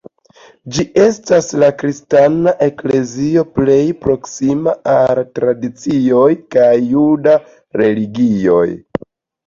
[0.77, 3.77] Ĝi estas la kristana eklezio plej
[4.07, 6.27] proksima al la tradicioj
[6.59, 7.41] kaj juda
[7.85, 8.69] religioj.